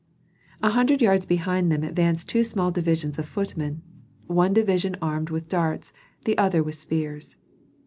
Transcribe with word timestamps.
A 0.63 0.71
hundred 0.71 0.99
yards 0.99 1.27
behind 1.27 1.71
them 1.71 1.83
advanced 1.83 2.27
two 2.27 2.43
small 2.43 2.71
divisions 2.71 3.19
of 3.19 3.27
footmen, 3.27 3.83
one 4.25 4.51
division 4.51 4.95
armed 4.99 5.29
with 5.29 5.47
darts, 5.47 5.93
the 6.25 6.35
other 6.39 6.63
with 6.63 6.73
spears. 6.73 7.37